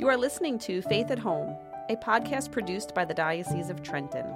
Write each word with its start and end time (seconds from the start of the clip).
You 0.00 0.08
are 0.08 0.16
listening 0.16 0.58
to 0.60 0.80
Faith 0.80 1.10
at 1.10 1.18
Home, 1.18 1.54
a 1.90 1.96
podcast 1.96 2.50
produced 2.50 2.94
by 2.94 3.04
the 3.04 3.12
Diocese 3.12 3.68
of 3.68 3.82
Trenton. 3.82 4.34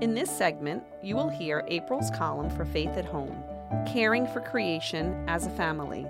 In 0.00 0.14
this 0.14 0.30
segment, 0.30 0.84
you 1.02 1.16
will 1.16 1.28
hear 1.28 1.64
April's 1.66 2.12
column 2.12 2.48
for 2.48 2.64
Faith 2.64 2.90
at 2.90 3.06
Home 3.06 3.42
Caring 3.88 4.24
for 4.28 4.40
Creation 4.40 5.24
as 5.28 5.46
a 5.46 5.50
Family 5.50 6.06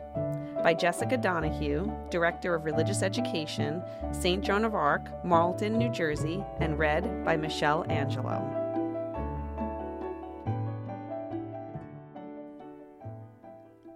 by 0.62 0.74
Jessica 0.74 1.16
Donahue, 1.16 1.90
Director 2.10 2.54
of 2.54 2.67
Religious 2.67 3.03
Education, 3.03 3.82
St. 4.13 4.44
Joan 4.44 4.67
of 4.67 4.74
Arc, 4.74 5.24
Marlton, 5.24 5.78
New 5.78 5.90
Jersey, 5.90 6.44
and 6.58 6.78
read 6.78 7.24
by 7.24 7.38
Michelle 7.38 7.87
Angelo. 7.88 8.44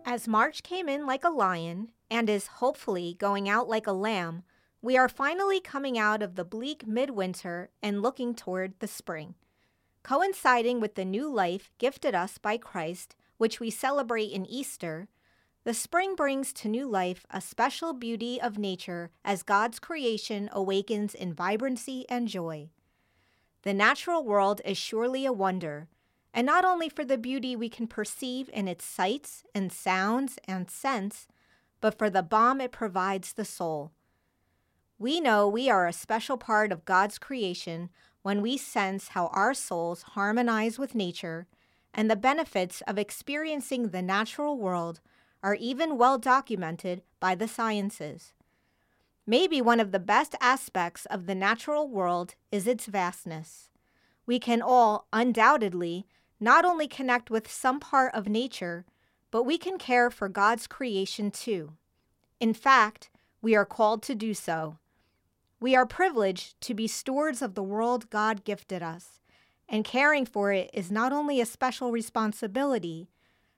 As 0.06 0.26
March 0.26 0.62
came 0.62 0.88
in 0.88 1.04
like 1.04 1.24
a 1.24 1.28
lion 1.28 1.90
and 2.10 2.30
is 2.30 2.46
hopefully 2.46 3.16
going 3.18 3.50
out 3.50 3.68
like 3.68 3.86
a 3.86 3.92
lamb, 3.92 4.44
we 4.84 4.98
are 4.98 5.08
finally 5.08 5.60
coming 5.60 5.98
out 5.98 6.22
of 6.22 6.34
the 6.34 6.44
bleak 6.44 6.86
midwinter 6.86 7.70
and 7.82 8.02
looking 8.02 8.34
toward 8.34 8.78
the 8.80 8.86
spring. 8.86 9.34
Coinciding 10.02 10.78
with 10.78 10.94
the 10.94 11.06
new 11.06 11.26
life 11.32 11.70
gifted 11.78 12.14
us 12.14 12.36
by 12.36 12.58
Christ, 12.58 13.16
which 13.38 13.60
we 13.60 13.70
celebrate 13.70 14.30
in 14.30 14.44
Easter, 14.44 15.08
the 15.64 15.72
spring 15.72 16.14
brings 16.14 16.52
to 16.52 16.68
new 16.68 16.86
life 16.86 17.24
a 17.30 17.40
special 17.40 17.94
beauty 17.94 18.38
of 18.38 18.58
nature 18.58 19.10
as 19.24 19.42
God's 19.42 19.78
creation 19.78 20.50
awakens 20.52 21.14
in 21.14 21.32
vibrancy 21.32 22.04
and 22.10 22.28
joy. 22.28 22.68
The 23.62 23.72
natural 23.72 24.22
world 24.22 24.60
is 24.66 24.76
surely 24.76 25.24
a 25.24 25.32
wonder, 25.32 25.88
and 26.34 26.44
not 26.44 26.66
only 26.66 26.90
for 26.90 27.06
the 27.06 27.16
beauty 27.16 27.56
we 27.56 27.70
can 27.70 27.86
perceive 27.86 28.50
in 28.52 28.68
its 28.68 28.84
sights 28.84 29.44
and 29.54 29.72
sounds 29.72 30.38
and 30.46 30.70
scents, 30.70 31.26
but 31.80 31.96
for 31.96 32.10
the 32.10 32.22
balm 32.22 32.60
it 32.60 32.70
provides 32.70 33.32
the 33.32 33.46
soul 33.46 33.92
we 34.98 35.20
know 35.20 35.48
we 35.48 35.68
are 35.68 35.86
a 35.86 35.92
special 35.92 36.36
part 36.36 36.70
of 36.70 36.84
God's 36.84 37.18
creation 37.18 37.90
when 38.22 38.40
we 38.40 38.56
sense 38.56 39.08
how 39.08 39.26
our 39.28 39.52
souls 39.52 40.02
harmonize 40.02 40.78
with 40.78 40.94
nature, 40.94 41.46
and 41.92 42.10
the 42.10 42.16
benefits 42.16 42.80
of 42.86 42.98
experiencing 42.98 43.88
the 43.88 44.02
natural 44.02 44.56
world 44.56 45.00
are 45.42 45.54
even 45.56 45.98
well 45.98 46.18
documented 46.18 47.02
by 47.20 47.34
the 47.34 47.48
sciences. 47.48 48.32
Maybe 49.26 49.60
one 49.60 49.80
of 49.80 49.92
the 49.92 49.98
best 49.98 50.34
aspects 50.40 51.06
of 51.06 51.26
the 51.26 51.34
natural 51.34 51.88
world 51.88 52.34
is 52.50 52.66
its 52.66 52.86
vastness. 52.86 53.70
We 54.26 54.38
can 54.38 54.62
all, 54.62 55.06
undoubtedly, 55.12 56.06
not 56.40 56.64
only 56.64 56.88
connect 56.88 57.30
with 57.30 57.50
some 57.50 57.80
part 57.80 58.14
of 58.14 58.28
nature, 58.28 58.86
but 59.30 59.44
we 59.44 59.58
can 59.58 59.78
care 59.78 60.10
for 60.10 60.28
God's 60.28 60.66
creation 60.66 61.30
too. 61.30 61.72
In 62.38 62.54
fact, 62.54 63.10
we 63.42 63.54
are 63.54 63.66
called 63.66 64.02
to 64.04 64.14
do 64.14 64.32
so. 64.32 64.78
We 65.64 65.74
are 65.74 65.86
privileged 65.86 66.60
to 66.60 66.74
be 66.74 66.86
stewards 66.86 67.40
of 67.40 67.54
the 67.54 67.62
world 67.62 68.10
God 68.10 68.44
gifted 68.44 68.82
us, 68.82 69.18
and 69.66 69.82
caring 69.82 70.26
for 70.26 70.52
it 70.52 70.68
is 70.74 70.92
not 70.92 71.10
only 71.10 71.40
a 71.40 71.46
special 71.46 71.90
responsibility, 71.90 73.08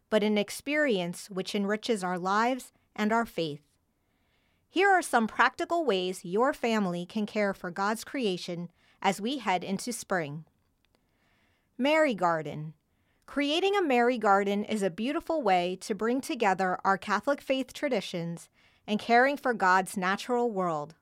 but 0.08 0.22
an 0.22 0.38
experience 0.38 1.28
which 1.30 1.52
enriches 1.52 2.04
our 2.04 2.16
lives 2.16 2.72
and 2.94 3.12
our 3.12 3.27
faith. 3.27 3.62
Here 4.68 4.88
are 4.88 5.02
some 5.02 5.27
practical 5.27 5.84
ways 5.84 6.24
your 6.24 6.52
family 6.52 7.06
can 7.06 7.27
care 7.27 7.52
for 7.52 7.72
God's 7.72 8.04
creation 8.04 8.70
as 9.02 9.20
we 9.20 9.38
head 9.38 9.64
into 9.64 9.92
spring. 9.92 10.44
Mary 11.77 12.14
Garden. 12.14 12.74
Creating 13.27 13.74
a 13.74 13.82
Mary 13.82 14.16
Garden 14.16 14.62
is 14.62 14.84
a 14.84 14.90
beautiful 14.90 15.42
way 15.42 15.77
to 15.80 15.92
bring 15.92 16.20
together 16.20 16.78
our 16.84 16.98
Catholic 16.98 17.40
faith 17.40 17.72
traditions 17.72 18.48
and 18.86 19.00
caring 19.00 19.36
for 19.36 19.52
God's 19.52 19.96
natural 19.96 20.48
world. 20.52 20.94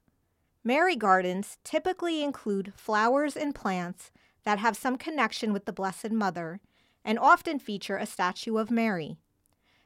Mary 0.67 0.97
gardens 0.97 1.59
typically 1.63 2.23
include 2.23 2.73
flowers 2.75 3.37
and 3.37 3.55
plants 3.55 4.11
that 4.45 4.59
have 4.59 4.77
some 4.77 4.97
connection 4.97 5.53
with 5.53 5.67
the 5.67 5.73
Blessed 5.73 6.11
Mother 6.11 6.59
and 7.05 7.19
often 7.19 7.59
feature 7.59 7.99
a 7.99 8.07
statue 8.07 8.57
of 8.57 8.71
Mary. 8.71 9.19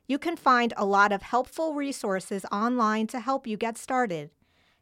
You 0.06 0.18
can 0.18 0.36
find 0.36 0.72
a 0.76 0.86
lot 0.86 1.10
of 1.10 1.22
helpful 1.22 1.74
resources 1.74 2.44
online 2.52 3.08
to 3.08 3.18
help 3.18 3.46
you 3.46 3.56
get 3.56 3.76
started. 3.76 4.30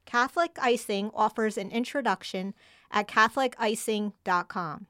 Catholic 0.04 0.56
Icing 0.60 1.10
offers 1.14 1.56
an 1.56 1.70
introduction 1.70 2.54
at 2.90 3.08
CatholicIcing.com. 3.08 4.86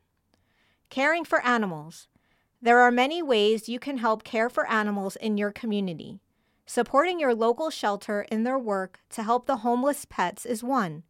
Caring 0.91 1.25
for 1.25 1.41
animals. 1.44 2.09
There 2.60 2.80
are 2.80 2.91
many 2.91 3.22
ways 3.22 3.69
you 3.69 3.78
can 3.78 3.98
help 3.98 4.25
care 4.25 4.50
for 4.50 4.69
animals 4.69 5.16
in 5.16 5.38
your 5.38 5.53
community. 5.53 6.20
Supporting 6.69 7.21
your 7.21 7.32
local 7.32 7.71
shelter 7.71 8.22
in 8.22 8.43
their 8.43 8.59
work 8.59 8.99
to 9.10 9.22
help 9.22 9.47
the 9.47 9.59
homeless 9.59 10.04
pets 10.04 10.44
is 10.44 10.65
one. 10.65 11.04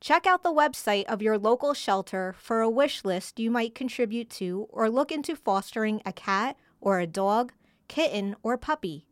Check 0.00 0.26
out 0.26 0.42
the 0.42 0.52
website 0.52 1.04
of 1.04 1.22
your 1.22 1.38
local 1.38 1.74
shelter 1.74 2.34
for 2.36 2.60
a 2.60 2.68
wish 2.68 3.04
list 3.04 3.38
you 3.38 3.52
might 3.52 3.74
contribute 3.74 4.28
to 4.30 4.66
or 4.68 4.90
look 4.90 5.12
into 5.12 5.36
fostering 5.36 6.02
a 6.04 6.12
cat 6.12 6.56
or 6.80 6.98
a 6.98 7.06
dog, 7.06 7.52
kitten, 7.86 8.34
or 8.42 8.58
puppy. 8.58 9.06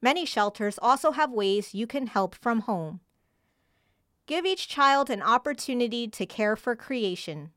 Many 0.00 0.26
shelters 0.26 0.78
also 0.82 1.12
have 1.12 1.30
ways 1.30 1.72
you 1.72 1.86
can 1.86 2.08
help 2.08 2.34
from 2.34 2.62
home. 2.62 3.00
Give 4.26 4.44
each 4.44 4.66
child 4.66 5.08
an 5.08 5.22
opportunity 5.22 6.08
to 6.08 6.26
care 6.26 6.56
for 6.56 6.74
creation. 6.74 7.50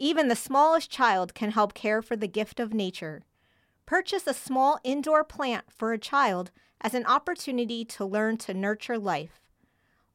Even 0.00 0.26
the 0.26 0.34
smallest 0.34 0.90
child 0.90 1.34
can 1.34 1.52
help 1.52 1.72
care 1.72 2.02
for 2.02 2.16
the 2.16 2.26
gift 2.26 2.58
of 2.58 2.74
nature. 2.74 3.22
Purchase 3.86 4.26
a 4.26 4.34
small 4.34 4.78
indoor 4.82 5.24
plant 5.24 5.64
for 5.68 5.92
a 5.92 5.98
child 5.98 6.50
as 6.80 6.94
an 6.94 7.04
opportunity 7.06 7.84
to 7.84 8.04
learn 8.04 8.36
to 8.38 8.54
nurture 8.54 8.98
life. 8.98 9.40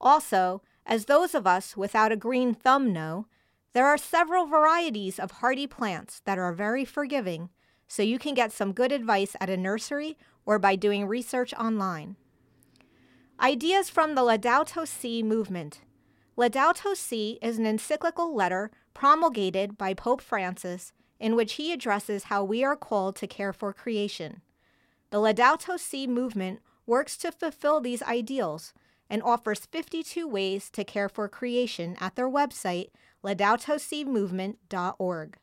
Also, 0.02 0.62
as 0.86 1.06
those 1.06 1.36
of 1.36 1.46
us 1.46 1.78
without 1.78 2.12
a 2.12 2.18
green 2.18 2.54
thumb 2.54 2.92
know, 2.92 3.28
there 3.74 3.86
are 3.86 3.98
several 3.98 4.48
varieties 4.48 5.20
of 5.20 5.32
hardy 5.32 5.68
plants 5.68 6.22
that 6.26 6.40
are 6.40 6.54
very 6.54 6.84
forgiving, 6.84 7.50
so 7.88 8.02
you 8.02 8.18
can 8.18 8.34
get 8.34 8.52
some 8.52 8.74
good 8.74 8.92
advice 8.92 9.36
at 9.40 9.50
a 9.50 9.58
nursery 9.58 10.18
or 10.46 10.58
by 10.58 10.76
doing 10.76 11.06
research 11.06 11.54
online. 11.54 12.16
Ideas 13.40 13.90
from 13.90 14.16
the 14.16 14.22
Laudato 14.22 14.88
Si 14.88 15.22
movement. 15.22 15.82
Laudato 16.38 16.96
Si 16.96 17.38
is 17.42 17.60
an 17.60 17.66
encyclical 17.66 18.34
letter 18.34 18.72
promulgated 18.94 19.78
by 19.78 19.94
Pope 19.94 20.22
Francis 20.22 20.92
in 21.20 21.36
which 21.36 21.54
he 21.54 21.74
addresses 21.74 22.26
how 22.26 22.44
we 22.44 22.64
are 22.64 22.76
called 22.76 23.16
to 23.18 23.28
care 23.28 23.54
for 23.54 23.74
creation. 23.74 24.42
The 25.12 25.18
Laudato 25.18 25.80
Si 25.80 26.08
movement 26.08 26.62
works 26.86 27.18
to 27.18 27.32
fulfill 27.32 27.82
these 27.82 28.04
ideals 28.04 28.74
and 29.10 29.24
offers 29.24 29.66
52 29.66 30.28
ways 30.28 30.70
to 30.72 30.84
care 30.84 31.10
for 31.10 31.28
creation 31.28 31.98
at 32.00 32.16
their 32.16 32.30
website, 32.30 32.90
laudatosi.movement.org. 33.24 35.38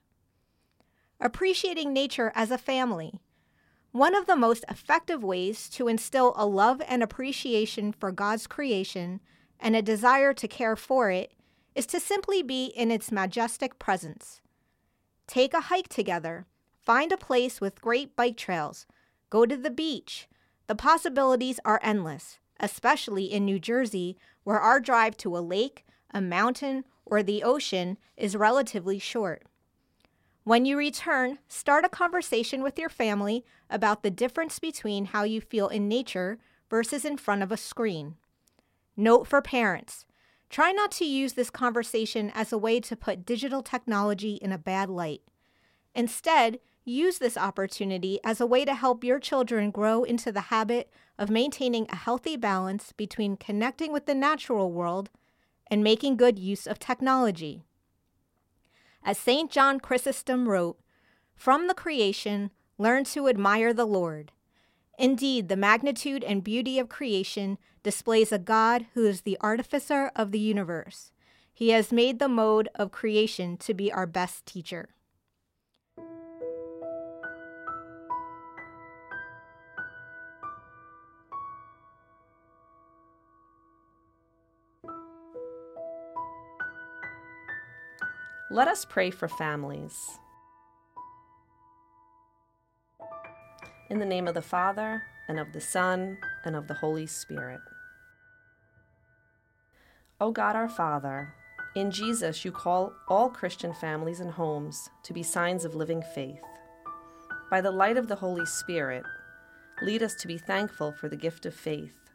Appreciating 1.20 1.92
nature 1.92 2.32
as 2.34 2.50
a 2.50 2.58
family. 2.58 3.20
One 3.92 4.14
of 4.14 4.26
the 4.26 4.36
most 4.36 4.64
effective 4.68 5.22
ways 5.24 5.68
to 5.70 5.88
instill 5.88 6.34
a 6.36 6.46
love 6.46 6.80
and 6.86 7.02
appreciation 7.02 7.92
for 7.92 8.12
God's 8.12 8.46
creation 8.46 9.20
and 9.58 9.74
a 9.74 9.82
desire 9.82 10.32
to 10.34 10.46
care 10.46 10.76
for 10.76 11.10
it 11.10 11.32
is 11.74 11.86
to 11.86 11.98
simply 11.98 12.42
be 12.42 12.66
in 12.66 12.90
its 12.90 13.10
majestic 13.10 13.78
presence. 13.78 14.42
Take 15.26 15.54
a 15.54 15.62
hike 15.62 15.88
together, 15.88 16.46
find 16.80 17.10
a 17.10 17.16
place 17.16 17.60
with 17.60 17.80
great 17.80 18.14
bike 18.14 18.36
trails, 18.36 18.86
go 19.28 19.44
to 19.44 19.56
the 19.56 19.70
beach. 19.70 20.28
The 20.66 20.74
possibilities 20.74 21.60
are 21.64 21.80
endless, 21.82 22.38
especially 22.60 23.24
in 23.24 23.44
New 23.44 23.58
Jersey, 23.58 24.16
where 24.44 24.60
our 24.60 24.80
drive 24.80 25.16
to 25.18 25.36
a 25.36 25.38
lake, 25.38 25.84
a 26.12 26.20
mountain, 26.20 26.84
or 27.04 27.22
the 27.22 27.42
ocean 27.42 27.98
is 28.16 28.36
relatively 28.36 28.98
short. 28.98 29.44
When 30.44 30.64
you 30.64 30.78
return, 30.78 31.38
start 31.48 31.84
a 31.84 31.88
conversation 31.88 32.62
with 32.62 32.78
your 32.78 32.88
family 32.88 33.44
about 33.68 34.04
the 34.04 34.10
difference 34.10 34.60
between 34.60 35.06
how 35.06 35.24
you 35.24 35.40
feel 35.40 35.66
in 35.66 35.88
nature 35.88 36.38
versus 36.70 37.04
in 37.04 37.16
front 37.16 37.42
of 37.42 37.50
a 37.50 37.56
screen. 37.56 38.14
Note 38.96 39.26
for 39.26 39.42
parents 39.42 40.06
try 40.50 40.72
not 40.72 40.90
to 40.92 41.04
use 41.04 41.34
this 41.34 41.50
conversation 41.50 42.30
as 42.34 42.52
a 42.52 42.58
way 42.58 42.80
to 42.80 42.96
put 42.96 43.26
digital 43.26 43.62
technology 43.62 44.34
in 44.34 44.52
a 44.52 44.58
bad 44.58 44.88
light. 44.88 45.22
Instead, 45.94 46.60
use 46.84 47.18
this 47.18 47.36
opportunity 47.36 48.20
as 48.22 48.40
a 48.40 48.46
way 48.46 48.64
to 48.64 48.74
help 48.74 49.02
your 49.02 49.18
children 49.18 49.70
grow 49.70 50.04
into 50.04 50.30
the 50.30 50.42
habit 50.42 50.90
of 51.18 51.30
maintaining 51.30 51.86
a 51.88 51.96
healthy 51.96 52.36
balance 52.36 52.92
between 52.92 53.36
connecting 53.36 53.92
with 53.92 54.06
the 54.06 54.14
natural 54.14 54.70
world 54.70 55.10
and 55.68 55.82
making 55.82 56.16
good 56.16 56.38
use 56.38 56.66
of 56.66 56.78
technology. 56.78 57.62
As 59.02 59.18
St. 59.18 59.50
John 59.50 59.80
Chrysostom 59.80 60.48
wrote, 60.48 60.78
From 61.34 61.66
the 61.66 61.74
creation, 61.74 62.50
learn 62.78 63.04
to 63.04 63.28
admire 63.28 63.72
the 63.72 63.86
Lord. 63.86 64.32
Indeed, 64.98 65.48
the 65.48 65.56
magnitude 65.56 66.24
and 66.24 66.42
beauty 66.42 66.78
of 66.78 66.88
creation 66.88 67.58
displays 67.82 68.32
a 68.32 68.38
God 68.38 68.86
who 68.94 69.04
is 69.06 69.20
the 69.20 69.36
artificer 69.40 70.10
of 70.16 70.32
the 70.32 70.38
universe. 70.38 71.12
He 71.52 71.70
has 71.70 71.92
made 71.92 72.18
the 72.18 72.28
mode 72.28 72.68
of 72.74 72.92
creation 72.92 73.56
to 73.58 73.74
be 73.74 73.92
our 73.92 74.06
best 74.06 74.46
teacher. 74.46 74.88
Let 88.50 88.68
us 88.68 88.86
pray 88.86 89.10
for 89.10 89.28
families. 89.28 90.18
In 93.88 94.00
the 94.00 94.04
name 94.04 94.26
of 94.26 94.34
the 94.34 94.42
Father, 94.42 95.04
and 95.28 95.38
of 95.38 95.52
the 95.52 95.60
Son, 95.60 96.18
and 96.44 96.56
of 96.56 96.66
the 96.66 96.74
Holy 96.74 97.06
Spirit. 97.06 97.60
O 100.20 100.32
God 100.32 100.56
our 100.56 100.68
Father, 100.68 101.32
in 101.76 101.92
Jesus 101.92 102.44
you 102.44 102.50
call 102.50 102.92
all 103.06 103.30
Christian 103.30 103.72
families 103.72 104.18
and 104.18 104.32
homes 104.32 104.90
to 105.04 105.12
be 105.12 105.22
signs 105.22 105.64
of 105.64 105.76
living 105.76 106.02
faith. 106.16 106.42
By 107.48 107.60
the 107.60 107.70
light 107.70 107.96
of 107.96 108.08
the 108.08 108.16
Holy 108.16 108.44
Spirit, 108.44 109.04
lead 109.82 110.02
us 110.02 110.16
to 110.16 110.26
be 110.26 110.36
thankful 110.36 110.90
for 110.90 111.08
the 111.08 111.16
gift 111.16 111.46
of 111.46 111.54
faith. 111.54 112.10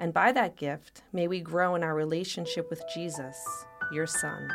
And 0.00 0.12
by 0.12 0.32
that 0.32 0.56
gift, 0.56 1.02
may 1.12 1.28
we 1.28 1.40
grow 1.40 1.76
in 1.76 1.84
our 1.84 1.94
relationship 1.94 2.68
with 2.68 2.82
Jesus, 2.92 3.36
your 3.92 4.08
Son, 4.08 4.50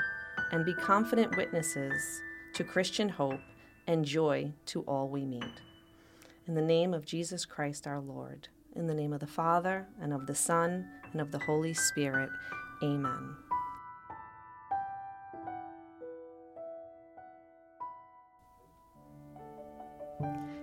and 0.51 0.65
be 0.65 0.73
confident 0.73 1.37
witnesses 1.37 2.21
to 2.55 2.65
Christian 2.65 3.07
hope 3.07 3.39
and 3.87 4.03
joy 4.03 4.51
to 4.65 4.81
all 4.81 5.07
we 5.07 5.25
meet. 5.25 5.61
In 6.47 6.55
the 6.55 6.61
name 6.61 6.95
of 6.95 7.05
Jesus 7.05 7.45
Christ 7.45 7.85
our 7.85 7.99
Lord, 7.99 8.47
in 8.75 8.87
the 8.87 8.95
name 8.95 9.13
of 9.13 9.19
the 9.19 9.27
Father, 9.27 9.85
and 10.01 10.11
of 10.11 10.25
the 10.25 10.33
Son, 10.33 10.87
and 11.11 11.21
of 11.21 11.31
the 11.31 11.37
Holy 11.39 11.75
Spirit, 11.75 12.31
amen. 12.81 13.35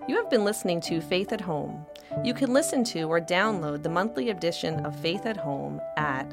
You 0.08 0.16
have 0.16 0.28
been 0.30 0.44
listening 0.44 0.80
to 0.82 1.00
Faith 1.00 1.32
at 1.32 1.40
Home. 1.42 1.86
You 2.24 2.34
can 2.34 2.52
listen 2.52 2.82
to 2.84 3.02
or 3.02 3.20
download 3.20 3.84
the 3.84 3.88
monthly 3.88 4.30
edition 4.30 4.84
of 4.84 4.98
Faith 4.98 5.26
at 5.26 5.36
Home 5.36 5.80
at 5.96 6.28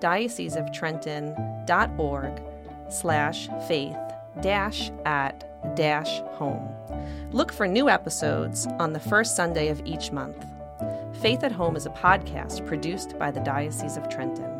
dioceseoftrenton.org 0.00 2.42
slash 2.90 3.48
faith 3.66 3.96
dash 4.40 4.90
at 5.04 5.76
dash 5.76 6.20
home. 6.32 6.68
Look 7.32 7.52
for 7.52 7.66
new 7.66 7.88
episodes 7.88 8.66
on 8.78 8.92
the 8.92 9.00
first 9.00 9.36
Sunday 9.36 9.68
of 9.68 9.82
each 9.84 10.12
month. 10.12 10.44
Faith 11.20 11.44
at 11.44 11.52
Home 11.52 11.76
is 11.76 11.86
a 11.86 11.90
podcast 11.90 12.66
produced 12.66 13.18
by 13.18 13.30
the 13.30 13.40
Diocese 13.40 13.96
of 13.96 14.08
Trenton. 14.08 14.59